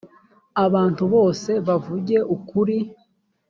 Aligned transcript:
abantu 0.65 1.03
bose 1.13 1.51
bavuge 1.67 2.17
ukuri. 2.35 2.77